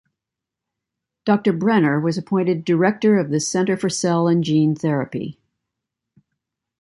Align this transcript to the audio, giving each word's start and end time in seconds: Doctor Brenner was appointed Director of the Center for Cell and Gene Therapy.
Doctor 1.27 1.53
Brenner 1.53 1.99
was 1.99 2.17
appointed 2.17 2.65
Director 2.65 3.19
of 3.19 3.29
the 3.29 3.39
Center 3.39 3.77
for 3.77 3.87
Cell 3.87 4.27
and 4.27 4.43
Gene 4.43 4.73
Therapy. 4.73 5.37